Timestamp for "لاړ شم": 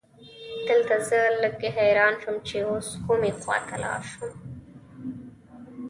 3.83-4.29